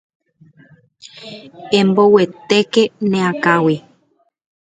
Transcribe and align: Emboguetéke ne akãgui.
Emboguetéke 1.79 2.83
ne 3.09 3.19
akãgui. 3.29 3.75